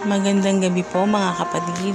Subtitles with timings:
[0.00, 1.92] Magandang gabi po mga kapatid.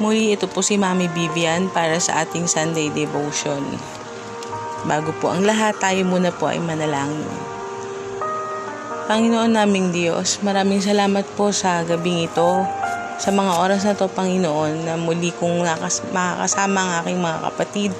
[0.00, 3.60] Muli ito po si Mami Vivian para sa ating Sunday Devotion.
[4.88, 7.28] Bago po ang lahat, tayo muna po ay manalangin.
[9.12, 12.64] Panginoon naming Diyos, maraming salamat po sa gabing ito,
[13.20, 17.90] sa mga oras na to Panginoon, na muli kong nakas- makakasama ang aking mga kapatid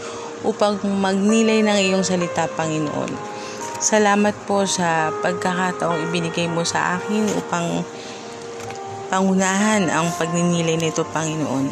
[0.41, 3.13] upang magnilay ng iyong salita Panginoon.
[3.77, 7.85] Salamat po sa pagkakataong ibinigay mo sa akin upang
[9.12, 11.69] pangunahan ang pagninilay nito, Panginoon.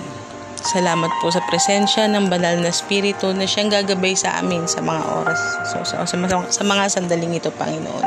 [0.61, 5.03] Salamat po sa presensya ng banal na spirito na siyang gagabay sa amin sa mga
[5.25, 5.41] oras,
[5.73, 6.17] so, sa, sa,
[6.53, 8.05] sa mga sandaling ito, Panginoon.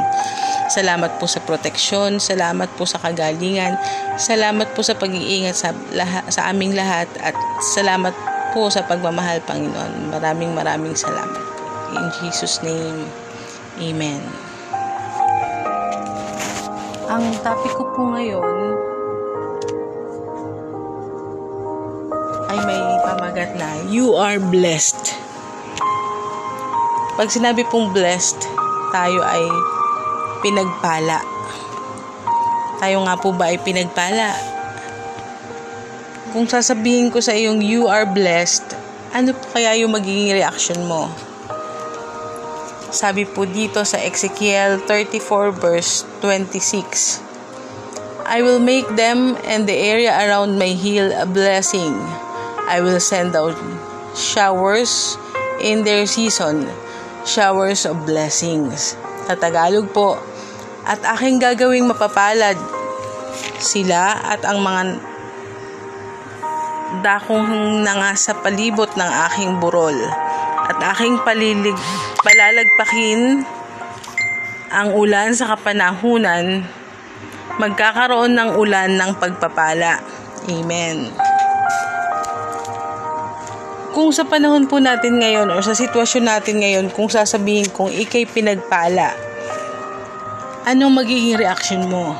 [0.70, 3.74] Salamat po sa proteksyon, salamat po sa kagalingan,
[4.22, 7.34] salamat po sa pag-iingat sa, laha, sa aming lahat, at
[7.74, 8.14] salamat
[8.54, 10.14] po sa pagmamahal, Panginoon.
[10.14, 11.42] Maraming maraming salamat.
[11.90, 13.10] In Jesus' name,
[13.82, 14.22] Amen.
[17.10, 18.83] Ang topic ko po ngayon
[23.34, 25.18] pamagat na you are blessed.
[27.18, 28.38] Pag sinabi pong blessed,
[28.94, 29.42] tayo ay
[30.46, 31.18] pinagpala.
[32.78, 34.38] Tayo nga po ba ay pinagpala?
[36.30, 38.78] Kung sasabihin ko sa iyong you are blessed,
[39.18, 41.10] ano po kaya yung magiging reaction mo?
[42.94, 47.18] Sabi po dito sa Ezekiel 34 verse 26,
[48.30, 51.98] I will make them and the area around my hill a blessing.
[52.70, 53.58] I will send out
[54.14, 55.18] showers
[55.60, 56.68] in their season,
[57.28, 58.96] showers of blessings.
[59.28, 60.20] Sa Tagalog po,
[60.84, 62.60] at aking gagawing mapapalad
[63.60, 64.82] sila at ang mga
[67.02, 69.96] dakong nanga sa palibot ng aking burol
[70.64, 71.76] at aking palilig,
[72.22, 73.44] palalagpakin
[74.74, 76.64] ang ulan sa kapanahunan
[77.62, 80.02] magkakaroon ng ulan ng pagpapala.
[80.50, 81.33] Amen.
[83.94, 88.26] Kung sa panahon po natin ngayon o sa sitwasyon natin ngayon, kung sasabihin kong ikay
[88.26, 89.14] pinagpala,
[90.66, 92.18] anong magiging reaction mo?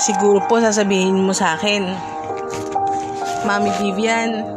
[0.00, 1.92] Siguro po sasabihin mo sa akin,
[3.44, 4.48] Mami Vivian,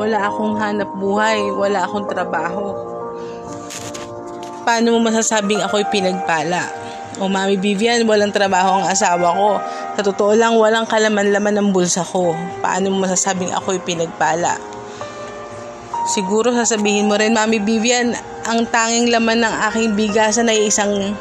[0.00, 2.72] wala akong hanap buhay, wala akong trabaho.
[4.64, 6.72] Paano mo masasabing ako'y pinagpala?
[7.20, 9.60] O Mami Vivian, walang trabaho ang asawa ko.
[9.92, 12.32] Sa totoo lang, walang kalaman-laman ng bulsa ko.
[12.64, 14.72] Paano mo masasabing ako'y pinagpala?
[16.04, 18.12] Siguro sasabihin mo rin, Mami Vivian,
[18.44, 21.16] ang tanging laman ng aking bigasan ay isang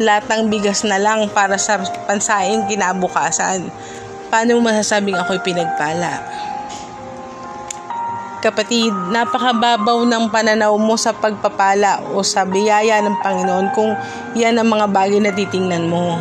[0.00, 1.76] latang bigas na lang para sa
[2.08, 3.68] pansaing kinabukasan.
[4.32, 6.24] Paano mo masasabing ako'y pinagpala?
[8.40, 13.92] Kapatid, napakababaw ng pananaw mo sa pagpapala o sa biyaya ng Panginoon kung
[14.32, 16.16] yan ang mga bagay na titingnan mo.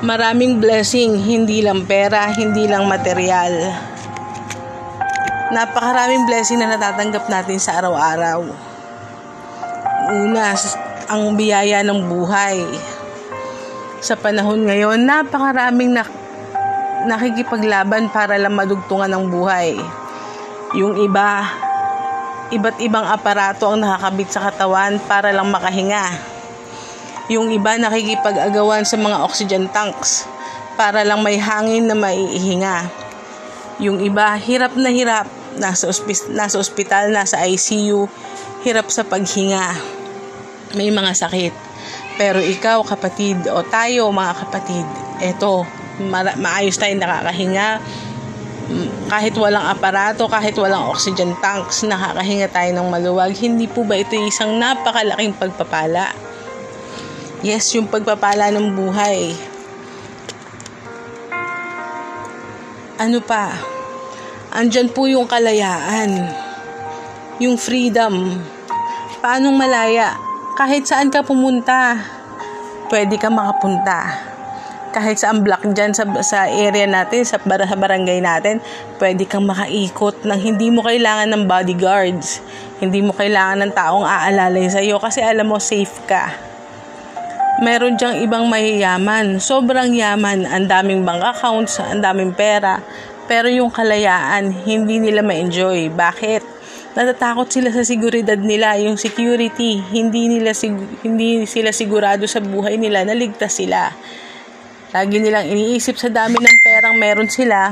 [0.00, 3.89] Maraming blessing, hindi lang pera, hindi lang material.
[5.50, 8.46] Napakaraming blessing na natatanggap natin sa araw-araw.
[10.14, 10.54] Una,
[11.10, 12.62] ang biyaya ng buhay.
[13.98, 16.06] Sa panahon ngayon, napakaraming na,
[17.10, 19.74] nakikipaglaban para lang madugtungan ng buhay.
[20.78, 21.50] Yung iba,
[22.54, 26.14] iba't ibang aparato ang nakakabit sa katawan para lang makahinga.
[27.26, 30.30] Yung iba nakikipag-agawan sa mga oxygen tanks
[30.78, 32.86] para lang may hangin na maiihinga.
[33.82, 38.06] Yung iba, hirap na hirap, nasa, ospis- nasa ospital, nasa ICU,
[38.62, 39.74] hirap sa paghinga.
[40.76, 41.54] May mga sakit.
[42.20, 44.86] Pero ikaw, kapatid, o tayo, mga kapatid,
[45.24, 45.64] eto,
[46.04, 47.80] ma- maayos tayo nakakahinga,
[49.10, 53.34] kahit walang aparato, kahit walang oxygen tanks, nakakahinga tayo ng maluwag.
[53.34, 56.14] Hindi po ba ito isang napakalaking pagpapala?
[57.42, 59.34] Yes, yung pagpapala ng buhay.
[63.00, 63.79] Ano pa?
[64.50, 66.30] Andyan po yung kalayaan.
[67.38, 68.42] Yung freedom.
[69.22, 70.18] Paanong malaya?
[70.58, 71.96] Kahit saan ka pumunta,
[72.90, 74.30] pwede ka makapunta
[74.90, 78.58] kahit sa block dyan sa, sa area natin, sa, sa barangay natin,
[78.98, 82.42] pwede kang makaikot nang hindi mo kailangan ng bodyguards.
[82.82, 86.50] Hindi mo kailangan ng taong aalalay sa iyo kasi alam mo safe ka.
[87.60, 89.36] Meron diyang ibang mayayaman.
[89.36, 90.48] Sobrang yaman.
[90.48, 92.80] Ang daming bank accounts, ang daming pera.
[93.30, 95.94] Pero yung kalayaan, hindi nila ma-enjoy.
[95.94, 96.42] Bakit?
[96.98, 99.78] Natatakot sila sa seguridad nila, yung security.
[99.78, 100.50] Hindi, nila,
[101.06, 103.94] hindi sila sigurado sa buhay nila, naligtas sila
[104.90, 107.70] lagi nilang iniisip sa dami ng perang meron sila,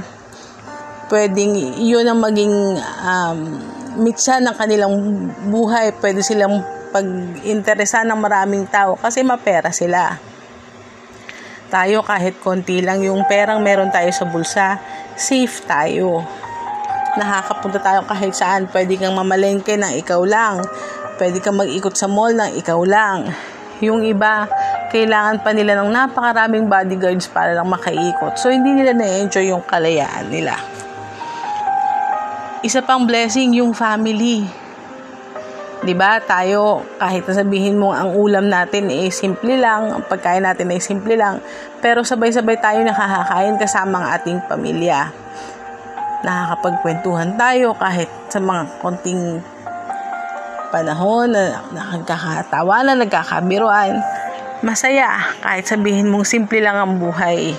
[1.10, 3.38] pwedeng yun ang maging um,
[3.98, 4.94] mitsa ng kanilang
[5.50, 5.90] buhay.
[5.98, 6.62] Pwede silang
[6.94, 10.14] pag-interesa ng maraming tao kasi mapera sila.
[11.68, 14.78] Tayo kahit konti lang yung perang meron tayo sa bulsa,
[15.18, 16.22] safe tayo.
[17.18, 18.70] Nakakapunta tayo kahit saan.
[18.70, 20.62] Pwede kang mamalengke ng ikaw lang.
[21.18, 23.26] Pwede kang mag-ikot sa mall ng ikaw lang.
[23.82, 24.46] Yung iba,
[24.94, 28.38] kailangan pa nila ng napakaraming bodyguards para lang makaikot.
[28.38, 30.54] So, hindi nila na-enjoy yung kalayaan nila.
[32.62, 34.67] Isa pang blessing, yung family.
[35.88, 36.20] 'Di ba?
[36.20, 41.16] Tayo kahit sabihin mo ang ulam natin ay simple lang, ang pagkain natin ay simple
[41.16, 41.40] lang,
[41.80, 45.08] pero sabay-sabay tayo nakakakain kasama ang ating pamilya.
[46.28, 49.40] Nakakapagkwentuhan tayo kahit sa mga konting
[50.68, 54.04] panahon na nagkakatawanan, nagkakabiruan.
[54.60, 57.56] Masaya kahit sabihin mong simple lang ang buhay.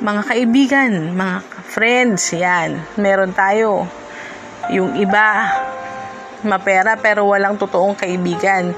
[0.00, 1.36] Mga kaibigan, mga
[1.68, 2.80] friends, yan.
[2.96, 3.84] Meron tayo.
[4.72, 5.52] Yung iba,
[6.46, 8.74] mapera pero walang totoong kaibigan.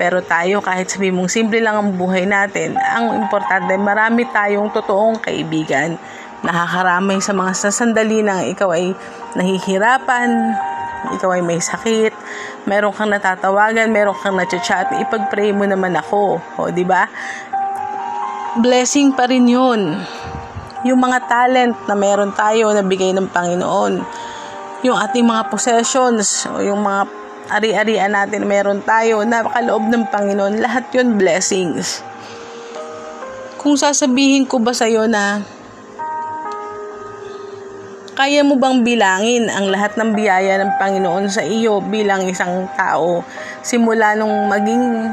[0.00, 5.20] Pero tayo, kahit sabi mong simple lang ang buhay natin, ang importante, marami tayong totoong
[5.20, 6.00] kaibigan.
[6.42, 8.96] Nakakaramay sa mga sasandali na ikaw ay
[9.36, 10.56] nahihirapan,
[11.12, 12.16] ikaw ay may sakit,
[12.64, 16.40] meron kang natatawagan, meron kang na-chat, ipag-pray mo naman ako.
[16.58, 17.06] O, di ba?
[18.58, 20.02] Blessing pa rin yun.
[20.82, 24.02] Yung mga talent na meron tayo na bigay ng Panginoon
[24.82, 27.06] yung ating mga possessions o yung mga
[27.54, 32.02] ari-arian natin meron tayo na kaloob ng Panginoon, lahat yun blessings.
[33.62, 35.38] Kung sasabihin ko ba sa'yo na
[38.12, 43.24] kaya mo bang bilangin ang lahat ng biyaya ng Panginoon sa iyo bilang isang tao
[43.64, 45.08] simula nung maging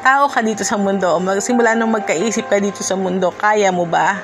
[0.00, 4.16] tao ka dito sa mundo, simula nung magkaisip ka dito sa mundo, kaya mo ba?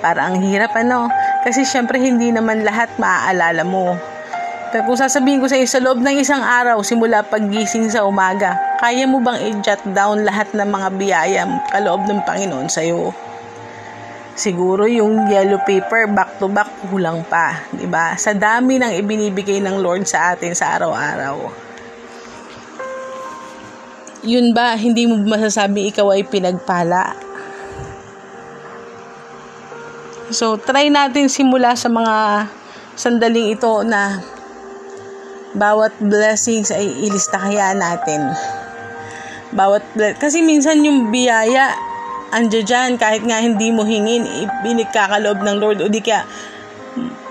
[0.00, 1.08] Para ang hirap ano?
[1.44, 4.13] Kasi syempre hindi naman lahat maaalala mo
[4.82, 9.06] kung sasabihin ko sa iyo, sa loob ng isang araw, simula paggising sa umaga, kaya
[9.06, 13.14] mo bang i-jot down lahat ng mga biyaya kaloob ng Panginoon sa iyo?
[14.34, 18.18] Siguro yung yellow paper back to back kulang pa, 'di ba?
[18.18, 21.38] Sa dami ng ibinibigay ng Lord sa atin sa araw-araw.
[24.26, 27.14] Yun ba, hindi mo masasabi ikaw ay pinagpala?
[30.34, 32.48] So, try natin simula sa mga
[32.98, 34.18] sandaling ito na
[35.54, 38.34] bawat blessings ay ilista kaya natin.
[39.54, 39.86] Bawat
[40.18, 41.78] kasi minsan yung biyaya
[42.34, 46.26] ando dyan kahit nga hindi mo hingin ipinagkakaloob ng Lord o di kaya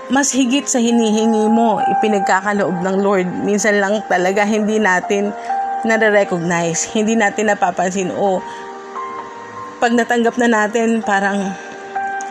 [0.08, 3.28] mas higit sa hinihingi mo ipinagkakaloob ng Lord.
[3.44, 5.36] Minsan lang talaga hindi natin
[5.84, 8.40] nare-recognize hindi natin napapansin o
[9.84, 11.52] pag natanggap na natin parang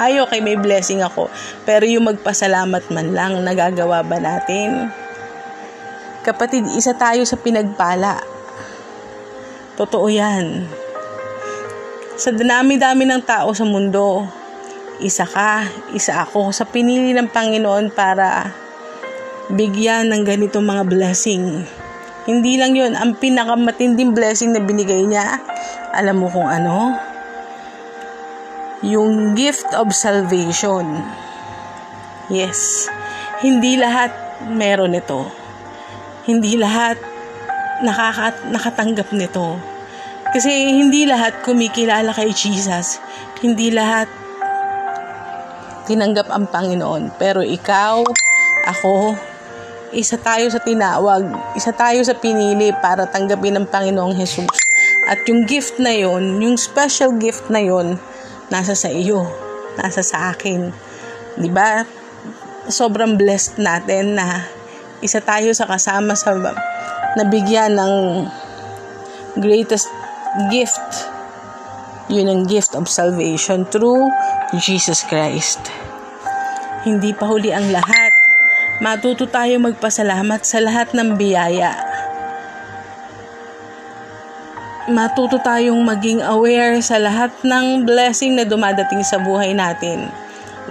[0.01, 1.29] ay okay may blessing ako.
[1.69, 4.89] Pero yung magpasalamat man lang nagagawa ba natin
[6.23, 8.23] Kapatid, isa tayo sa pinagpala.
[9.75, 10.71] Totoo yan.
[12.15, 14.23] Sa dami-dami ng tao sa mundo,
[15.03, 18.55] isa ka, isa ako sa pinili ng Panginoon para
[19.51, 21.67] bigyan ng ganitong mga blessing.
[22.23, 25.43] Hindi lang yon ang pinakamatinding blessing na binigay niya.
[25.91, 26.95] Alam mo kung ano?
[28.79, 31.03] Yung gift of salvation.
[32.31, 32.87] Yes.
[33.43, 34.15] Hindi lahat
[34.47, 35.42] meron ito
[36.23, 36.95] hindi lahat
[37.83, 39.59] nakaka, nakatanggap nito.
[40.33, 42.97] Kasi hindi lahat kumikilala kay Jesus.
[43.43, 44.07] Hindi lahat
[45.85, 47.19] tinanggap ang Panginoon.
[47.19, 48.01] Pero ikaw,
[48.65, 49.13] ako,
[49.93, 54.49] isa tayo sa tinawag, isa tayo sa pinili para tanggapin ng Panginoong Jesus.
[55.05, 57.99] At yung gift na yon, yung special gift na yon,
[58.47, 59.27] nasa sa iyo,
[59.75, 60.71] nasa sa akin.
[61.35, 61.83] 'Di ba?
[62.71, 64.47] Sobrang blessed natin na
[65.03, 66.31] isa tayo sa kasama sa
[67.19, 67.93] nabigyan ng
[69.43, 69.91] greatest
[70.47, 71.11] gift.
[72.07, 74.07] Yun ang gift of salvation through
[74.55, 75.59] Jesus Christ.
[76.87, 78.11] Hindi pa huli ang lahat.
[78.79, 81.71] Matuto tayo magpasalamat sa lahat ng biyaya.
[84.91, 90.11] Matuto tayong maging aware sa lahat ng blessing na dumadating sa buhay natin.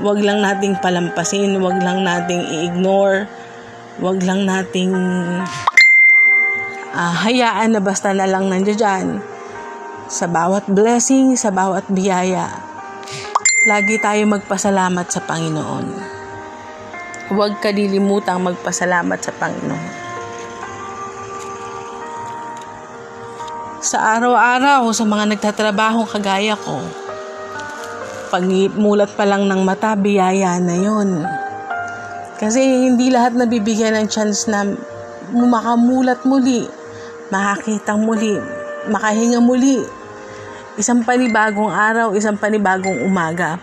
[0.05, 3.25] Huwag lang nating palampasin, huwag lang nating i-ignore
[4.01, 4.95] Huwag lang nating
[6.97, 9.07] uh, hayaan na basta na lang nandiyan dyan.
[10.09, 12.49] Sa bawat blessing, sa bawat biyaya,
[13.69, 15.87] lagi tayo magpasalamat sa Panginoon.
[17.33, 19.89] Huwag kalilimutang magpasalamat sa Panginoon.
[23.83, 26.81] Sa araw-araw, sa mga nagtatrabahong kagaya ko,
[28.33, 31.29] pag mulat pa lang ng mata, biyaya na yon
[32.43, 34.67] kasi hindi lahat nabibigyan ng chance na
[35.31, 36.67] makamulat muli,
[37.31, 38.35] makakita muli,
[38.91, 39.79] makahinga muli.
[40.75, 43.63] Isang panibagong araw, isang panibagong umaga.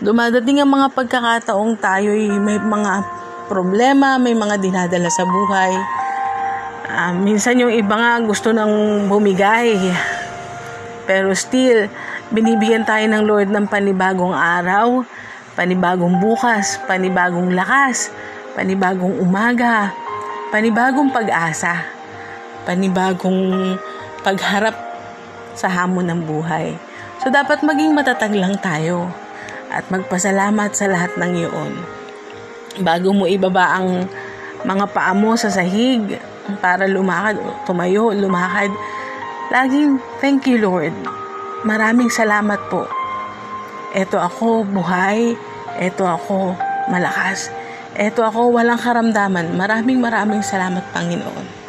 [0.00, 3.04] Dumadating ang mga pagkakataong tayo'y may mga
[3.44, 5.74] problema, may mga dinadala sa buhay.
[6.88, 9.76] Uh, minsan yung iba nga gusto nang bumigay.
[11.04, 11.92] Pero still,
[12.32, 15.04] binibigyan tayo ng Lord ng panibagong araw,
[15.54, 18.10] panibagong bukas, panibagong lakas,
[18.54, 19.94] panibagong umaga,
[20.50, 21.86] panibagong pag-asa,
[22.66, 23.74] panibagong
[24.22, 24.74] pagharap
[25.54, 26.74] sa hamon ng buhay.
[27.22, 29.08] So, dapat maging matatag lang tayo
[29.70, 31.72] at magpasalamat sa lahat ng iyon.
[32.82, 34.06] Bago mo ibaba ang
[34.66, 36.18] mga paa mo sa sahig
[36.58, 38.70] para lumakad, tumayo, lumakad,
[39.54, 40.94] laging thank you Lord.
[41.62, 43.03] Maraming salamat po.
[43.94, 45.38] Eto ako buhay,
[45.78, 46.58] eto ako
[46.90, 47.48] malakas,
[47.94, 49.54] eto ako walang karamdaman.
[49.54, 51.64] Maraming maraming salamat Panginoon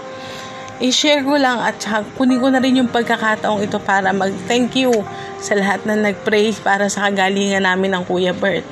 [0.84, 1.79] i-share ko lang at
[2.20, 4.91] kunin ko na rin yung pagkakataong ito para mag-thank you
[5.39, 8.67] sa lahat na nag-pray para sa kagalingan namin ng Kuya Bert.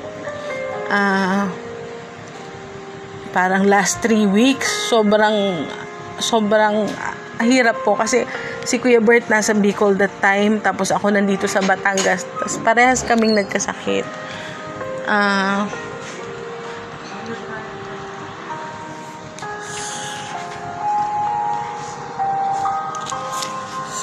[0.91, 1.45] Ah, uh,
[3.31, 5.63] parang last three weeks, sobrang,
[6.19, 6.91] sobrang
[7.39, 8.27] hirap po kasi
[8.63, 13.35] si Kuya Bert nasa Bicol that time, tapos ako nandito sa Batangas, tapos parehas kaming
[13.35, 14.07] nagkasakit.
[15.07, 15.91] Ah, uh,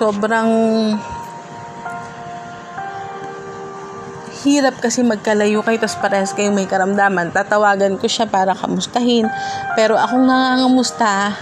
[0.00, 0.48] sobrang
[4.40, 7.28] hirap kasi magkalayo kayo tapos parehas kayong may karamdaman.
[7.28, 9.28] Tatawagan ko siya para kamustahin.
[9.76, 11.36] Pero akong nangangamusta,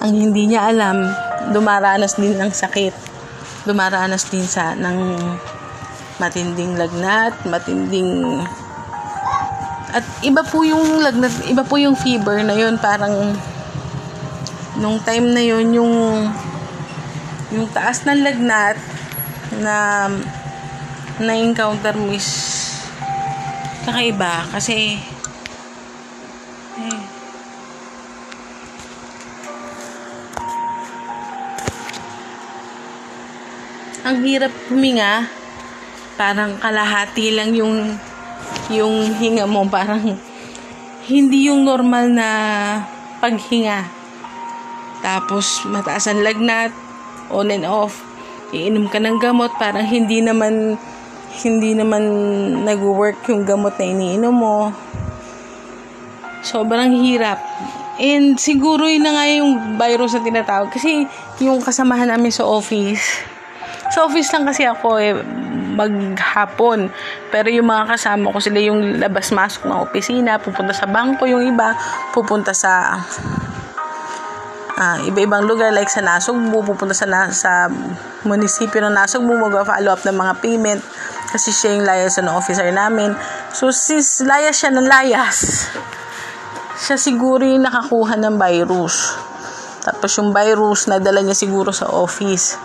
[0.00, 1.04] ang hindi niya alam,
[1.50, 2.94] dumaranas din ng sakit.
[3.66, 5.18] Dumaranas din sa ng
[6.22, 8.42] matinding lagnat, matinding
[9.92, 13.36] at iba po yung lagnat, iba po yung fever na yun, parang
[14.80, 15.94] nung time na yun yung
[17.52, 18.80] yung taas ng lagnat
[19.60, 20.08] na
[21.20, 22.24] na-encounter mo is
[23.84, 24.96] kakaiba kasi
[26.80, 26.96] eh,
[34.02, 35.30] ang hirap huminga
[36.18, 37.96] parang kalahati lang yung
[38.68, 40.18] yung hinga mo parang
[41.06, 42.28] hindi yung normal na
[43.22, 44.02] paghinga
[45.02, 46.70] tapos mataas ang lagnat
[47.32, 48.04] on and off.
[48.54, 50.78] Iinom ka ng gamot, parang hindi naman
[51.42, 52.04] hindi naman
[52.62, 54.70] nag-work yung gamot na iniinom mo.
[56.46, 57.40] Sobrang hirap.
[57.96, 60.68] And siguro yun na nga yung virus na tinatawag.
[60.70, 61.08] Kasi
[61.40, 63.24] yung kasamahan namin sa office,
[63.92, 65.12] sa office lang kasi ako eh,
[65.76, 66.88] maghapon.
[67.28, 71.76] Pero yung mga kasama ko sila yung labas-masok ng opisina, pupunta sa bangko, yung iba
[72.16, 72.96] pupunta sa
[74.76, 77.68] uh, iba-ibang lugar like sa Nasugbu, pupunta sa, sa
[78.24, 80.80] munisipyo ng Nasugbu, mag-follow up ng mga payment
[81.32, 83.16] kasi siya yung liaison officer namin.
[83.52, 85.68] So, sis, layas siya ng layas.
[86.82, 89.16] Siya siguro yung nakakuha ng virus.
[89.82, 92.58] Tapos yung virus, nadala niya siguro sa office.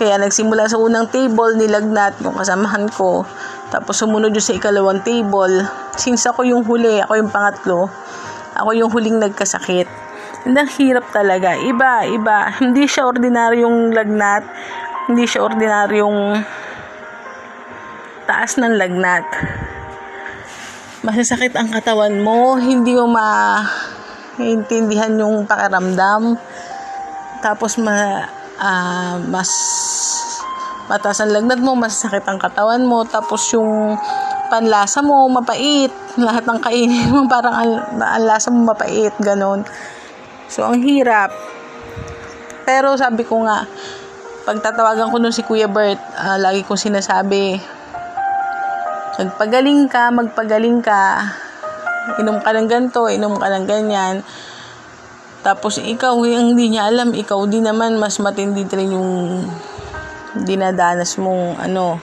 [0.00, 3.28] Kaya nagsimula sa unang table, nilagnat yung kasamahan ko.
[3.68, 5.60] Tapos sumunod yung sa ikalawang table.
[6.00, 7.92] Since ako yung huli, ako yung pangatlo,
[8.56, 9.84] ako yung huling nagkasakit.
[10.48, 11.52] Ang hirap talaga.
[11.60, 12.48] Iba, iba.
[12.64, 14.48] Hindi siya ordinaryong lagnat.
[15.12, 16.48] Hindi siya ordinaryong
[18.24, 19.28] taas ng lagnat.
[21.04, 22.56] Masasakit ang katawan mo.
[22.56, 23.04] Hindi mo
[24.40, 26.40] maintindihan yung pakiramdam.
[27.44, 28.24] Tapos ma,
[28.60, 29.50] uh, mas
[30.86, 33.02] mataas ang lagnat mo, masasakit ang katawan mo.
[33.08, 33.96] Tapos yung
[34.52, 35.90] panlasa mo, mapait.
[36.20, 39.14] Lahat ng kainin mo, parang ang, ang lasa mo mapait.
[39.18, 39.64] Ganon.
[40.50, 41.30] So, ang hirap.
[42.66, 43.66] Pero sabi ko nga,
[44.44, 47.58] pagtatawagan ko nun si Kuya Bert, uh, lagi kong sinasabi,
[49.18, 51.22] magpagaling ka, magpagaling ka,
[52.18, 54.22] inom ka ng ganito, inom ka ng ganyan.
[55.40, 59.10] Tapos ikaw, yung hindi niya alam, ikaw din naman, mas matindi rin yung
[60.44, 61.96] dinadanas mong ano,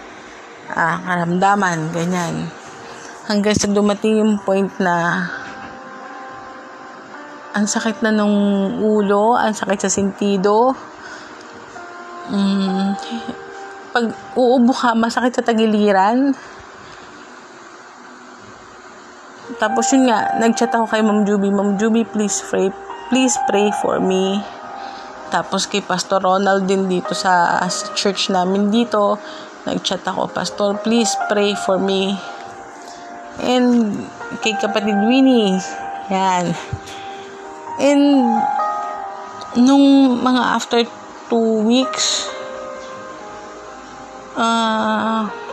[0.74, 2.50] ah, karamdaman, ganyan.
[3.30, 5.28] Hanggang sa dumating yung point na
[7.58, 8.38] ang sakit na nung
[8.82, 10.78] ulo, ang sakit sa sentido.
[12.30, 12.94] Mm,
[13.94, 14.06] pag
[14.38, 16.38] uubo ka, masakit sa tagiliran.
[19.58, 21.50] Tapos yun nga, nagchat ako kay Ma'am Juby.
[21.50, 22.70] Ma'am Juby, please pray,
[23.10, 24.40] please pray for me.
[25.28, 27.60] Tapos kay Pastor Ronald din dito sa,
[27.96, 29.20] church namin dito,
[29.68, 32.16] nagchat ako, Pastor, please pray for me.
[33.44, 34.00] And
[34.40, 35.60] kay kapatid Winnie,
[36.08, 36.56] yan.
[37.78, 38.04] And,
[39.60, 40.80] nung mga after
[41.28, 42.32] two weeks,
[44.38, 45.47] Ah...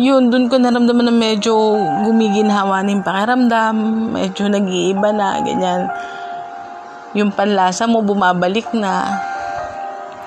[0.00, 1.52] yun, dun ko naramdaman na medyo
[2.08, 3.76] gumiginhawa na yung pakiramdam,
[4.16, 5.92] medyo nag-iiba na, ganyan.
[7.12, 9.12] Yung panlasa mo bumabalik na.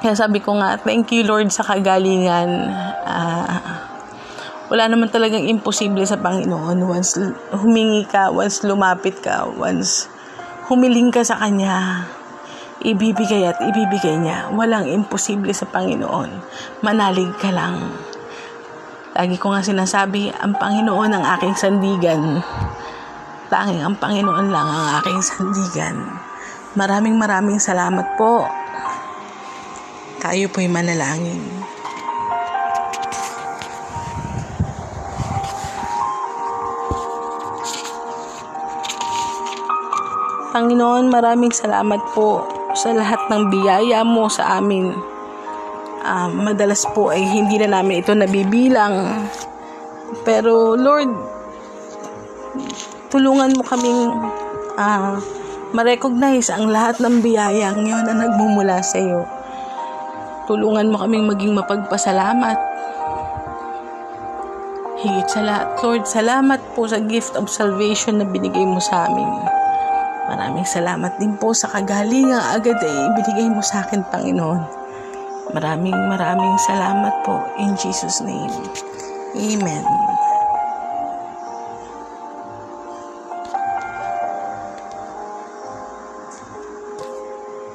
[0.06, 2.70] Kaya sabi ko nga, thank you Lord sa kagalingan.
[3.08, 3.82] Ah,
[4.70, 7.18] wala naman talagang imposible sa Panginoon once
[7.56, 10.06] humingi ka, once lumapit ka, once
[10.70, 12.06] humiling ka sa Kanya
[12.84, 14.51] ibibigay at ibibigay niya.
[14.51, 16.30] Walang imposible sa Panginoon.
[16.84, 17.96] Manalig ka lang.
[19.13, 22.41] Lagi ko nga sinasabi, ang Panginoon ang aking sandigan.
[23.46, 26.17] Tanging ang Panginoon lang ang aking sandigan.
[26.74, 28.50] Maraming maraming salamat po.
[30.17, 31.46] Tayo po'y manalangin.
[40.58, 45.12] Panginoon, maraming salamat po sa lahat ng biyaya mo sa amin.
[46.04, 49.24] Uh, madalas po ay hindi na namin ito nabibilang.
[50.28, 51.10] Pero Lord,
[53.08, 54.12] tulungan mo kaming
[54.76, 55.16] uh,
[55.74, 59.24] ma-recognize ang lahat ng biyayang yun na nagmumula sa iyo.
[60.46, 62.60] Tulungan mo kaming maging mapagpasalamat.
[65.04, 69.28] Higit sa lahat, Lord, salamat po sa gift of salvation na binigay mo sa amin.
[70.28, 74.83] Maraming salamat din po sa kagalingang agad ay ibinigay mo sa akin, Panginoon.
[75.52, 78.56] Maraming maraming salamat po in Jesus' name.
[79.36, 80.12] Amen.